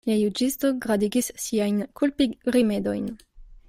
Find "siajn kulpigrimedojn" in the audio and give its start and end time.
1.45-3.11